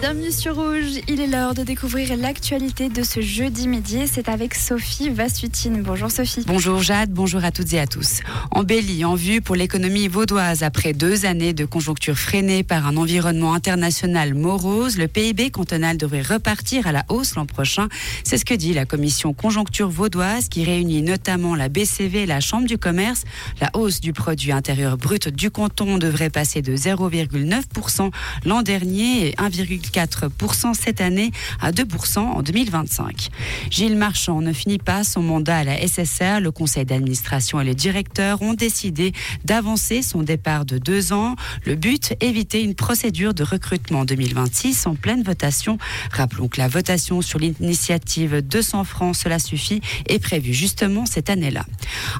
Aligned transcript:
Bienvenue 0.00 0.32
sur 0.32 0.56
Rouge, 0.56 1.02
il 1.08 1.20
est 1.20 1.26
l'heure 1.26 1.52
de 1.52 1.62
découvrir 1.62 2.16
l'actualité 2.16 2.88
de 2.88 3.02
ce 3.02 3.20
jeudi 3.20 3.68
midi. 3.68 4.08
C'est 4.10 4.30
avec 4.30 4.54
Sophie 4.54 5.10
Vassutine. 5.10 5.82
Bonjour 5.82 6.10
Sophie. 6.10 6.42
Bonjour 6.46 6.80
Jade, 6.82 7.10
bonjour 7.10 7.44
à 7.44 7.50
toutes 7.50 7.74
et 7.74 7.78
à 7.78 7.86
tous. 7.86 8.20
Embellie 8.50 9.04
en 9.04 9.14
vue 9.14 9.42
pour 9.42 9.56
l'économie 9.56 10.08
vaudoise 10.08 10.62
après 10.62 10.94
deux 10.94 11.26
années 11.26 11.52
de 11.52 11.66
conjoncture 11.66 12.16
freinée 12.16 12.62
par 12.62 12.86
un 12.86 12.96
environnement 12.96 13.52
international 13.52 14.32
morose, 14.32 14.96
le 14.96 15.06
PIB 15.06 15.50
cantonal 15.50 15.98
devrait 15.98 16.22
repartir 16.22 16.86
à 16.86 16.92
la 16.92 17.04
hausse 17.10 17.34
l'an 17.34 17.44
prochain. 17.44 17.88
C'est 18.24 18.38
ce 18.38 18.46
que 18.46 18.54
dit 18.54 18.72
la 18.72 18.86
commission 18.86 19.34
conjoncture 19.34 19.90
vaudoise 19.90 20.48
qui 20.48 20.64
réunit 20.64 21.02
notamment 21.02 21.54
la 21.54 21.68
BCV 21.68 22.22
et 22.22 22.26
la 22.26 22.40
Chambre 22.40 22.66
du 22.66 22.78
commerce. 22.78 23.24
La 23.60 23.70
hausse 23.74 24.00
du 24.00 24.14
produit 24.14 24.52
intérieur 24.52 24.96
brut 24.96 25.28
du 25.28 25.50
canton 25.50 25.98
devrait 25.98 26.30
passer 26.30 26.62
de 26.62 26.74
0,9% 26.74 28.10
l'an 28.46 28.62
dernier 28.62 29.28
et 29.28 29.32
1,4% 29.32 29.89
4% 29.92 30.74
cette 30.74 31.00
année 31.00 31.32
à 31.60 31.72
2% 31.72 32.18
en 32.18 32.42
2025. 32.42 33.28
Gilles 33.70 33.96
Marchand 33.96 34.40
ne 34.40 34.52
finit 34.52 34.78
pas 34.78 35.04
son 35.04 35.22
mandat 35.22 35.58
à 35.58 35.64
la 35.64 35.86
SSR. 35.86 36.40
Le 36.40 36.50
conseil 36.50 36.84
d'administration 36.84 37.60
et 37.60 37.64
les 37.64 37.74
directeurs 37.74 38.42
ont 38.42 38.54
décidé 38.54 39.12
d'avancer 39.44 40.02
son 40.02 40.22
départ 40.22 40.64
de 40.64 40.78
deux 40.78 41.12
ans. 41.12 41.36
Le 41.64 41.74
but, 41.74 42.14
éviter 42.20 42.62
une 42.62 42.74
procédure 42.74 43.34
de 43.34 43.42
recrutement 43.42 44.04
2026 44.04 44.86
en 44.86 44.94
pleine 44.94 45.22
votation. 45.22 45.78
Rappelons 46.12 46.48
que 46.48 46.60
la 46.60 46.68
votation 46.68 47.22
sur 47.22 47.38
l'initiative 47.38 48.40
200 48.42 48.84
francs, 48.84 49.16
cela 49.16 49.38
suffit, 49.38 49.80
est 50.06 50.18
prévue 50.18 50.54
justement 50.54 51.06
cette 51.06 51.30
année-là. 51.30 51.64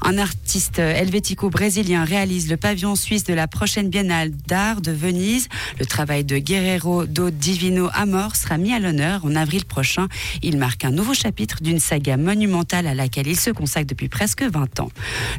Un 0.03 0.19
artiste 0.19 0.79
helvético-brésilien 0.79 2.05
réalise 2.05 2.49
le 2.49 2.57
pavillon 2.57 2.97
suisse 2.97 3.25
de 3.25 3.35
la 3.35 3.47
prochaine 3.49 3.89
biennale 3.89 4.31
d'art 4.47 4.81
de 4.81 4.93
Venise. 4.93 5.49
Le 5.79 5.87
travail 5.87 6.25
de 6.25 6.39
Guerrero 6.39 7.07
do 7.07 7.31
Divino 7.61 7.91
Amor 7.93 8.37
sera 8.37 8.57
mis 8.57 8.73
à 8.73 8.79
l'honneur 8.79 9.23
en 9.27 9.37
avril 9.37 9.67
prochain. 9.67 10.09
Il 10.41 10.57
marque 10.57 10.87
un 10.87 10.91
nouveau 10.91 11.13
chapitre 11.13 11.59
d'une 11.61 11.79
saga 11.79 12.17
monumentale 12.17 12.87
à 12.87 12.95
laquelle 12.95 13.27
il 13.27 13.39
se 13.39 13.51
consacre 13.51 13.87
depuis 13.87 14.09
presque 14.09 14.43
20 14.43 14.81
ans. 14.81 14.89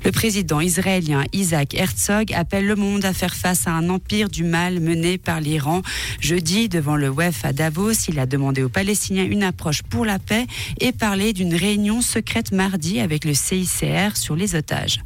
Le 0.06 0.12
président 0.12 0.62
israélien 0.62 1.24
Isaac 1.34 1.74
Herzog 1.74 2.32
appelle 2.34 2.68
le 2.68 2.76
monde 2.76 3.06
à 3.06 3.14
faire 3.14 3.34
face 3.34 3.66
à 3.66 3.72
un 3.72 3.90
empire 3.90 4.30
du 4.30 4.44
mal 4.44 4.82
mené 4.82 5.18
par 5.18 5.42
l'Iran. 5.42 5.82
Jeudi, 6.20 6.70
devant 6.70 6.96
le 6.96 7.10
WEF 7.10 7.44
à 7.44 7.54
Davos, 7.54 7.94
il 8.08 8.20
a 8.20 8.28
demandé 8.28 8.62
aux 8.62 8.70
Palestiniens 8.70 9.26
une 9.26 9.42
approche 9.42 9.82
pour 9.82 10.06
la 10.06 10.20
paix 10.20 10.46
et 10.80 10.92
parlé 10.92 11.34
d'une 11.34 11.56
réunion 11.56 12.02
secrète 12.02 12.52
mardi 12.52 13.00
avec 13.00 13.26
le 13.26 13.34
CICR 13.34 14.16
sur 14.16 14.36
les 14.36 14.54
otages. 14.54 15.00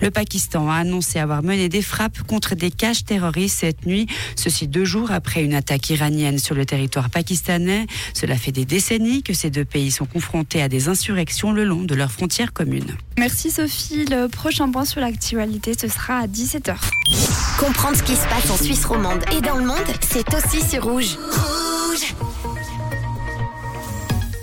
Le 0.00 0.12
Pakistan 0.12 0.70
a 0.70 0.76
annoncé 0.76 1.18
avoir 1.18 1.42
mené 1.42 1.68
des 1.68 1.82
frappes 1.82 2.22
contre 2.28 2.54
des 2.54 2.70
caches 2.70 3.04
terroristes 3.04 3.58
cette 3.58 3.86
nuit, 3.86 4.06
ceci 4.36 4.68
deux 4.68 4.84
jours 4.84 5.10
après 5.10 5.42
une 5.42 5.54
attaque 5.54 5.90
iranienne 5.90 6.38
sur 6.38 6.54
le 6.54 6.59
territoire 6.64 7.10
pakistanais. 7.10 7.86
Cela 8.14 8.36
fait 8.36 8.52
des 8.52 8.64
décennies 8.64 9.22
que 9.22 9.34
ces 9.34 9.50
deux 9.50 9.64
pays 9.64 9.90
sont 9.90 10.06
confrontés 10.06 10.62
à 10.62 10.68
des 10.68 10.88
insurrections 10.88 11.52
le 11.52 11.64
long 11.64 11.82
de 11.82 11.94
leurs 11.94 12.12
frontières 12.12 12.52
communes. 12.52 12.96
Merci 13.18 13.50
Sophie. 13.50 14.04
Le 14.06 14.28
prochain 14.28 14.70
point 14.70 14.84
sur 14.84 15.00
l'actualité, 15.00 15.74
ce 15.78 15.88
sera 15.88 16.18
à 16.18 16.26
17h. 16.26 16.76
Comprendre 17.58 17.96
ce 17.96 18.02
qui 18.02 18.16
se 18.16 18.26
passe 18.28 18.50
en 18.50 18.56
Suisse 18.56 18.84
romande 18.84 19.22
et 19.36 19.40
dans 19.40 19.56
le 19.56 19.64
monde, 19.64 19.78
c'est 20.00 20.26
aussi 20.34 20.66
sur 20.66 20.84
Rouge. 20.84 21.16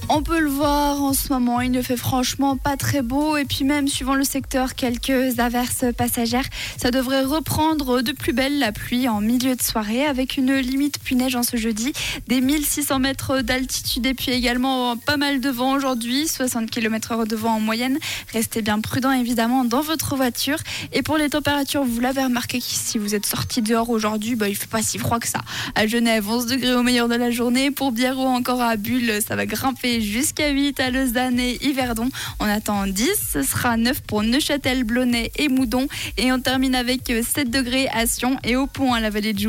On 0.10 0.24
peut 0.24 0.40
le 0.40 0.50
voir 0.50 1.02
en 1.02 1.12
ce 1.12 1.34
moment, 1.34 1.60
il 1.60 1.70
ne 1.70 1.82
fait 1.82 1.98
franchement 1.98 2.56
pas 2.56 2.78
très 2.78 3.02
beau 3.02 3.36
et 3.36 3.44
puis 3.44 3.66
même 3.66 3.90
suivant 3.90 4.16
le 4.16 4.24
secteur, 4.24 4.74
quelques 4.74 5.40
averses 5.40 5.84
passagères. 5.98 6.46
Ça 6.78 6.92
devrait 6.92 7.24
reprendre 7.24 8.02
de 8.02 8.14
plus 8.14 8.32
belle 8.32 8.58
la 8.58 8.72
pluie 8.72 9.10
en 9.10 9.20
milieu 9.20 9.54
de 9.54 9.62
soirée 9.62 10.06
avec 10.06 10.38
une 10.38 10.56
limite 10.56 11.00
pluie-neige 11.00 11.36
en 11.36 11.44
ce 11.44 11.58
jeudi, 11.58 11.92
des 12.30 12.40
1600 12.40 13.00
mètres 13.00 13.42
d'altitude 13.42 14.06
et 14.06 14.14
puis 14.14 14.32
également 14.32 14.96
pas 14.96 15.18
mal 15.18 15.42
de 15.42 15.50
vent 15.50 15.74
aujourd'hui, 15.74 16.26
60 16.26 16.72
km 16.72 17.14
h 17.14 17.28
de 17.28 17.36
vent 17.36 17.56
en 17.56 17.60
moyenne. 17.60 18.00
Restez 18.32 18.62
bien 18.62 18.80
prudent 18.80 19.12
évidemment 19.12 19.66
dans 19.66 19.82
votre 19.82 20.16
voiture. 20.16 20.60
Et 20.94 21.02
pour 21.02 21.18
les 21.18 21.30
températures, 21.30 21.84
vous 21.84 22.00
l'avez 22.00 22.24
remarqué 22.24 22.62
si 22.62 22.98
vous 22.98 23.14
êtes 23.14 23.26
sorti 23.26 23.62
dehors 23.62 23.90
aujourd'hui, 23.90 24.36
bah, 24.36 24.48
il 24.48 24.56
fait 24.56 24.70
pas 24.70 24.82
si 24.82 25.00
froid 25.00 25.20
que 25.20 25.28
ça. 25.28 25.42
À 25.76 25.86
Genève, 25.86 26.30
11 26.30 26.46
degrés 26.46 26.76
au 26.76 26.84
meilleur 26.84 27.10
de 27.10 27.16
la 27.16 27.30
journée. 27.30 27.72
Pour 27.72 27.92
Biarro, 27.92 28.26
encore 28.26 28.62
à 28.62 28.78
Bulle, 28.78 29.20
ça 29.22 29.36
va 29.36 29.46
grimper 29.46 29.97
jusqu'à 30.02 30.50
8 30.50 30.80
à 30.80 30.90
Lausanne 30.90 31.40
et 31.40 31.58
Yverdon. 31.66 32.10
On 32.40 32.46
attend 32.46 32.88
10, 32.88 33.10
ce 33.34 33.42
sera 33.44 33.78
9 33.78 34.02
pour 34.02 34.24
Neuchâtel, 34.24 34.84
Blonay 34.84 35.32
et 35.38 35.50
Moudon. 35.50 35.88
Et 36.18 36.32
on 36.32 36.40
termine 36.40 36.76
avec 36.76 37.02
7 37.08 37.50
degrés 37.50 37.88
à 37.90 38.06
Sion 38.06 38.38
et 38.44 38.56
au 38.56 38.68
Pont 38.68 38.94
à 38.94 39.00
la 39.00 39.10
vallée 39.10 39.34
de 39.34 39.40
Joux. 39.40 39.46